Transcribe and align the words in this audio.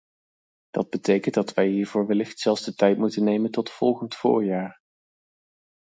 Dat 0.69 0.89
betekent 0.89 1.33
dat 1.33 1.53
wij 1.53 1.67
hiervoor 1.67 2.07
wellicht 2.07 2.39
zelfs 2.39 2.63
de 2.63 2.73
tijd 2.75 2.97
moeten 2.97 3.23
nemen 3.23 3.51
tot 3.51 3.69
volgend 3.69 4.15
voorjaar. 4.15 4.77